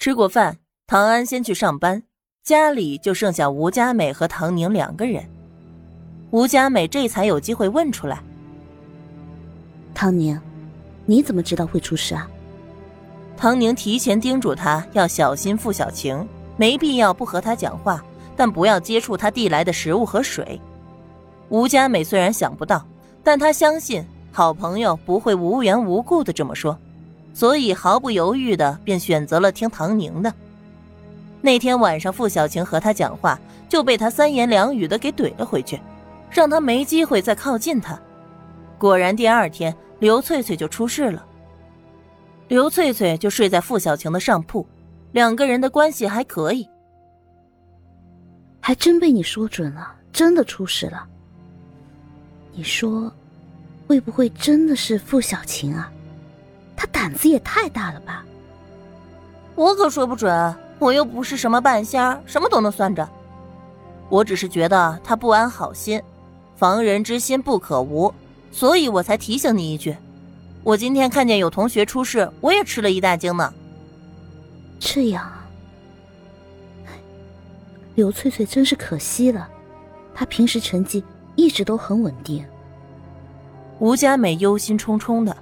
[0.00, 0.56] 吃过饭，
[0.86, 2.02] 唐安先去上班，
[2.42, 5.22] 家里就剩下吴佳美和唐宁两个人。
[6.30, 8.18] 吴佳美这才有机会问出来
[9.92, 10.40] ：“唐宁，
[11.04, 12.26] 你怎么知道会出事啊？”
[13.36, 16.26] 唐宁提前叮嘱他要小心付小晴，
[16.56, 18.02] 没必要不和他讲话，
[18.34, 20.58] 但不要接触他递来的食物和水。
[21.50, 22.86] 吴佳美虽然想不到，
[23.22, 26.74] 但她相信好朋友不会无缘无故的这么说。
[27.32, 30.32] 所以毫不犹豫的便选择了听唐宁的。
[31.40, 35.80] 那天晚上，傅小晴和他讲话，就被他三言两语的给怼了回去，
[36.30, 37.98] 让他没机会再靠近他。
[38.76, 41.24] 果然，第二天刘翠翠就出事了。
[42.48, 44.66] 刘翠翠就睡在傅小晴的上铺，
[45.12, 46.68] 两个人的关系还可以。
[48.60, 51.06] 还真被你说准了，真的出事了。
[52.52, 53.10] 你说，
[53.86, 55.90] 会不会真的是傅小晴啊？
[56.80, 58.24] 他胆子也太大了吧！
[59.54, 63.06] 我可说不准，我又不是什么半仙儿，什么都能算着。
[64.08, 66.02] 我只是觉得他不安好心，
[66.56, 68.10] 防人之心不可无，
[68.50, 69.94] 所以我才提醒你一句。
[70.64, 73.52] 我今天看见有同学出事，我也吃了一大惊呢。
[74.78, 75.44] 这样啊，
[77.94, 79.46] 刘翠翠真是可惜了，
[80.14, 81.04] 她平时成绩
[81.36, 82.42] 一直都很稳定。
[83.80, 85.36] 吴佳美忧心忡忡的。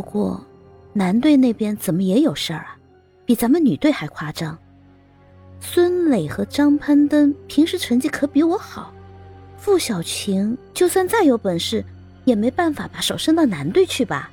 [0.00, 0.42] 不过，
[0.94, 2.74] 男队那边怎么也有事儿啊？
[3.26, 4.56] 比咱们女队还夸张。
[5.60, 8.94] 孙磊和张攀登平时成绩可比我好，
[9.58, 11.84] 傅小晴就算再有本事，
[12.24, 14.30] 也没办法把手伸到男队去吧？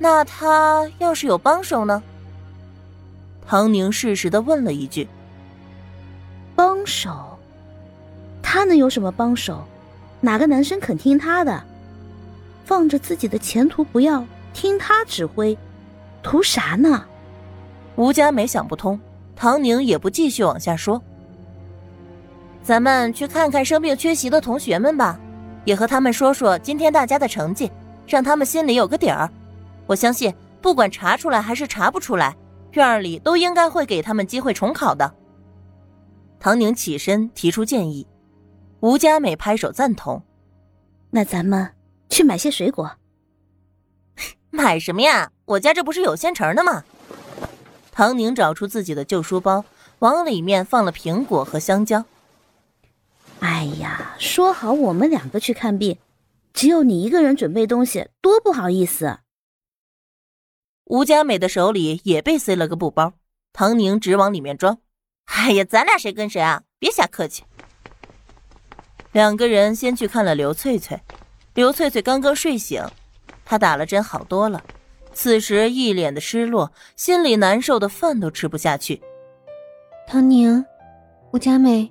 [0.00, 2.02] 那他要是有帮手呢？
[3.46, 5.06] 唐宁适时的问了一句。
[6.56, 7.38] 帮手？
[8.42, 9.64] 他能有什么帮手？
[10.20, 11.62] 哪个男生肯听他的？
[12.64, 15.56] 放着自己的前途不要，听他指挥，
[16.22, 17.04] 图啥呢？
[17.96, 18.98] 吴佳美想不通，
[19.34, 21.00] 唐宁也不继续往下说。
[22.62, 25.18] 咱们去看看生病缺席的同学们吧，
[25.64, 27.70] 也和他们说说今天大家的成绩，
[28.06, 29.30] 让他们心里有个底儿。
[29.86, 32.36] 我相信，不管查出来还是查不出来，
[32.72, 35.14] 院里都应该会给他们机会重考的。
[36.38, 38.06] 唐宁起身提出建议，
[38.80, 40.22] 吴佳美拍手赞同。
[41.10, 41.70] 那咱们。
[42.10, 42.90] 去买些水果。
[44.50, 45.32] 买什么呀？
[45.44, 46.84] 我家这不是有现成的吗？
[47.92, 49.64] 唐宁找出自己的旧书包，
[50.00, 52.04] 往里面放了苹果和香蕉。
[53.40, 55.98] 哎呀，说好我们两个去看病，
[56.52, 59.18] 只有你一个人准备东西，多不好意思。
[60.84, 63.14] 吴佳美的手里也被塞了个布包，
[63.52, 64.78] 唐宁直往里面装。
[65.26, 66.62] 哎呀，咱俩谁跟谁啊？
[66.78, 67.44] 别瞎客气。
[69.12, 71.00] 两个人先去看了刘翠翠。
[71.54, 72.84] 刘翠翠刚刚睡醒，
[73.44, 74.62] 她打了针好多了，
[75.12, 79.00] 此时一脸的失落，心里难受的饭都吃不下去。
[80.06, 80.64] 唐宁，
[81.32, 81.90] 吴佳美，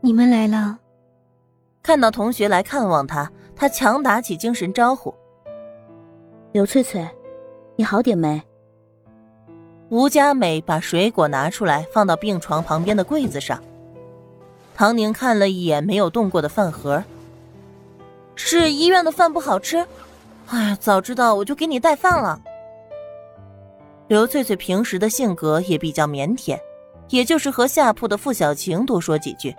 [0.00, 0.78] 你们来了。
[1.82, 5.14] 看到同学来看望他，他强打起精神招呼
[6.52, 7.08] ：“刘翠翠，
[7.76, 8.42] 你好点没？”
[9.90, 13.62] 吴佳美把水果拿出来，放到病床旁边的柜子上。
[14.74, 17.02] 唐宁看了一眼没有动过的饭盒。
[18.34, 19.84] 是医院的饭不好吃，
[20.50, 22.40] 哎，早知道我就给你带饭了。
[24.08, 26.58] 刘翠翠平时的性格也比较腼腆，
[27.10, 29.54] 也就是和下铺的付小晴多说几句。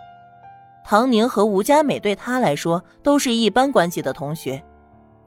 [0.84, 4.60] 唐宁和吴佳美对她来说都是一般关系的同学，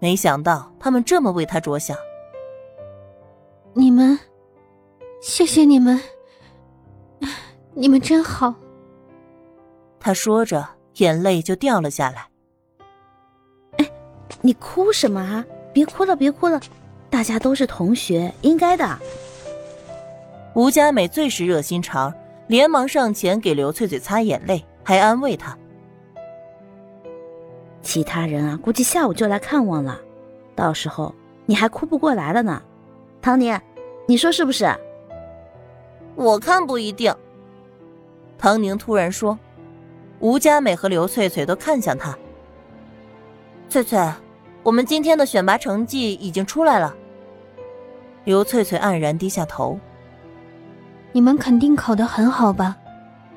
[0.00, 1.96] 没想到他们这么为她着想。
[3.72, 4.18] 你们，
[5.20, 6.00] 谢谢你们，
[7.74, 8.52] 你们真好。
[10.00, 12.26] 他说着，眼泪就掉了下来。
[14.40, 15.44] 你哭什么啊？
[15.72, 16.60] 别哭了，别哭了，
[17.08, 18.98] 大家都是同学，应该的。
[20.54, 22.12] 吴佳美最是热心肠，
[22.46, 25.56] 连忙上前给刘翠翠擦眼泪，还安慰她。
[27.82, 30.00] 其他人啊，估计下午就来看望了，
[30.54, 31.14] 到时候
[31.46, 32.62] 你还哭不过来了呢。
[33.20, 33.58] 唐宁，
[34.06, 34.74] 你说是不是？
[36.14, 37.14] 我看不一定。
[38.36, 39.38] 唐宁突然说，
[40.20, 42.16] 吴佳美和刘翠翠都看向他。
[43.68, 43.98] 翠翠。
[44.62, 46.94] 我们今天的选拔成绩已经出来了。
[48.24, 49.78] 刘翠翠黯然低下头。
[51.10, 52.76] 你们肯定考得很好吧？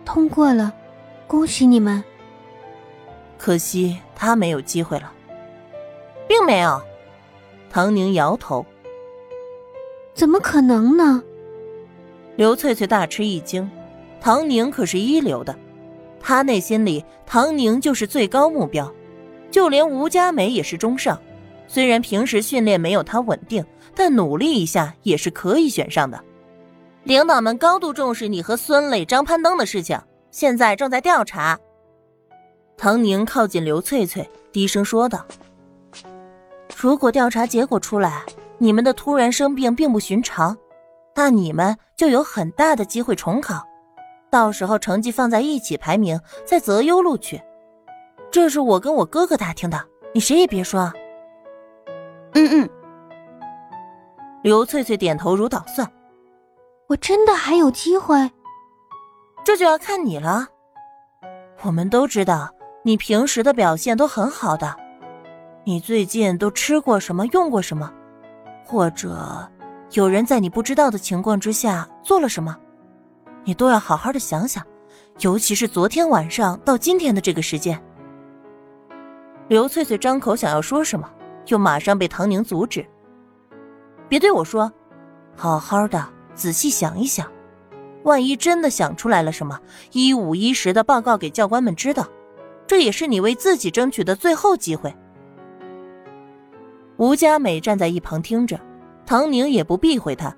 [0.06, 0.72] 通过了，
[1.28, 2.04] 恭喜你们。
[3.38, 5.12] 可惜他没有机会了。
[6.28, 6.82] 并没有。
[7.70, 8.66] 唐宁摇头。
[10.14, 11.24] 怎么可能呢？
[12.36, 13.70] 刘翠翠大吃一惊。
[14.22, 15.56] 唐宁可是一流的，
[16.20, 18.92] 他内心里唐宁就是最高目标。
[19.52, 21.20] 就连吴佳美也是中上，
[21.68, 23.66] 虽然平时训练没有她稳定，
[23.96, 26.22] 但努力一下也是可以选上的。
[27.04, 30.00] 领导们高度重视你和孙磊、张攀登的事情，
[30.32, 31.58] 现在正在调查。
[32.78, 35.26] 唐宁靠近刘翠翠，低声说道
[36.76, 38.24] ：“如果调查结果出来，
[38.58, 40.58] 你们的突然生病并不寻常，
[41.16, 43.64] 那你们就有很大的机会重考，
[44.30, 47.40] 到时候成绩放在一起排名，再择优录取。
[48.36, 49.82] 这是我跟我哥哥打听的，
[50.14, 50.92] 你谁也别说。”
[52.36, 52.70] 嗯嗯。
[54.44, 55.90] 刘翠翠点头如捣蒜
[56.90, 58.30] ：“我真的还有机会？
[59.46, 60.50] 这就要看你了。
[61.62, 62.52] 我们都知道。”
[62.84, 64.76] 你平时的表现都很好的，
[65.64, 67.90] 你最近都吃过什么，用过什么，
[68.66, 69.50] 或者
[69.94, 72.58] 有人在你不知道的情况之下做了什么，
[73.46, 74.62] 你都要好好的想想，
[75.20, 77.82] 尤其是昨天晚上到今天的这个时间。
[79.48, 81.08] 刘翠翠张口想要说什么，
[81.48, 82.86] 又马上被唐宁阻止。
[84.10, 84.72] 别对我说，
[85.36, 86.04] 好好的
[86.34, 87.32] 仔细想一想，
[88.04, 89.60] 万一真的想出来了什么，
[89.92, 92.08] 一五一十的报告给教官们知道。
[92.68, 94.92] 这也是你为自己争取的最后机会。
[96.98, 98.60] 吴佳美站在一旁听着，
[99.06, 100.36] 唐宁也不避讳她。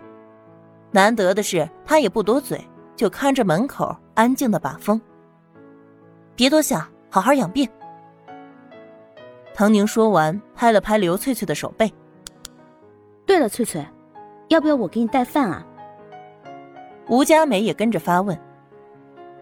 [0.91, 2.61] 难得的是，她也不多嘴，
[2.97, 4.99] 就看着门口，安静的把风。
[6.35, 7.69] 别多想，好好养病。
[9.57, 11.91] 唐宁说完，拍了拍刘翠翠的手背。
[13.25, 13.83] 对了，翠翠，
[14.49, 15.65] 要不要我给你带饭啊？
[17.07, 18.39] 吴佳美也跟着发问。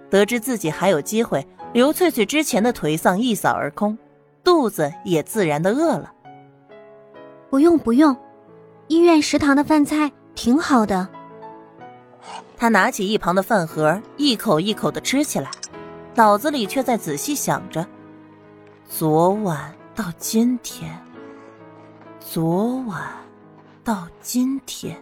[0.10, 1.46] 得知自己还有机会。
[1.74, 3.98] 刘翠翠之前的颓丧一扫而空，
[4.42, 6.14] 肚子也自然的饿了。
[7.50, 8.16] 不用不用，
[8.88, 11.06] 医院食堂的饭菜挺好的。
[12.56, 15.52] 他拿起一旁的饭盒，一口一口的吃起来，
[16.14, 17.86] 脑子里却在仔细想着：
[18.88, 20.94] 昨晚到今天，
[22.20, 23.02] 昨晚
[23.82, 25.02] 到今天。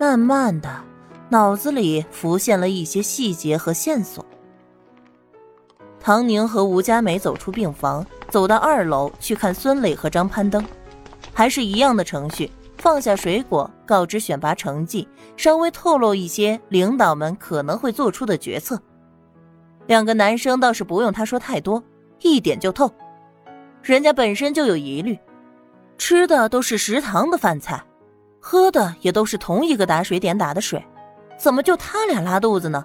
[0.00, 0.82] 慢慢的，
[1.28, 4.24] 脑子里浮现了一些细节和线索。
[6.00, 10.64] 唐宁和吴佳美走出病房，走到二楼去看孙磊和张攀登，
[11.34, 15.06] 还是一样的程序：放下水果，告知选拔成绩，
[15.36, 18.80] 稍微透露一些领导们可能会做出的决策。
[19.86, 21.84] 两个男生倒是不用他说太多，
[22.20, 22.90] 一点就透。
[23.84, 25.18] 人家本身就有疑虑，
[25.98, 27.84] 吃的都是食堂的饭菜，
[28.40, 30.82] 喝的也都是同一个打水点打的水，
[31.38, 32.82] 怎么就他俩拉肚子呢？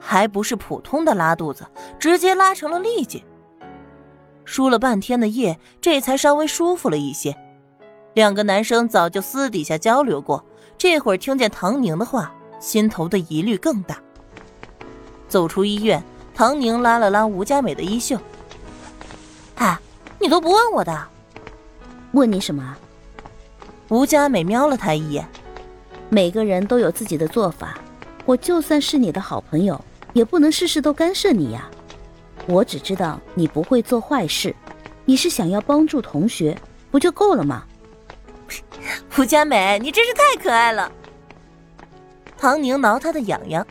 [0.00, 1.64] 还不是普通的拉肚子，
[2.00, 3.24] 直接拉成了痢疾。
[4.44, 7.36] 输了半天的液，这才稍微舒服了一些。
[8.14, 10.44] 两个男生早就私底下交流过，
[10.76, 13.96] 这会儿听见唐宁的话，心头的疑虑更大。
[15.28, 16.02] 走出医院，
[16.34, 18.18] 唐宁拉了拉吴佳美的衣袖：“，
[20.24, 21.06] 你都不问我的，
[22.12, 22.74] 问你什么？”
[23.90, 25.28] 吴佳美瞄了他一眼
[26.08, 27.78] ：“每个人都有自己的做法，
[28.24, 29.78] 我就算是你的好朋友。”
[30.14, 31.68] 也不能事事都干涉你呀，
[32.46, 34.54] 我只知道你不会做坏事，
[35.04, 36.56] 你是想要帮助同学，
[36.90, 37.64] 不就够了吗？
[39.18, 40.90] 吴佳美，你真是太可爱了。
[42.38, 43.66] 唐宁挠他的痒痒，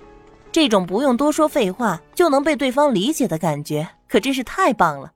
[0.52, 5.14] 这种不用多说废话就能被对方理解的感觉，可真是太棒了。